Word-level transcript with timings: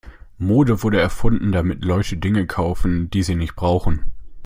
Mode 0.39 0.81
wurde 0.81 0.99
erfunden, 0.99 1.51
damit 1.51 1.85
Leute 1.85 2.17
Dinge 2.17 2.47
kaufen, 2.47 3.11
die 3.11 3.21
sie 3.21 3.35
nicht 3.35 3.55
brauchen. 3.55 4.05